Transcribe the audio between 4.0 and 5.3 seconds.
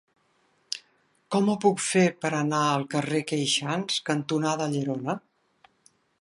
cantonada Llerona?